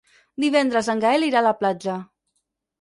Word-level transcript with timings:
Divendres 0.43 0.89
en 0.95 1.05
Gaël 1.05 1.27
irà 1.29 1.43
a 1.43 1.47
la 1.51 1.55
platja. 1.63 2.01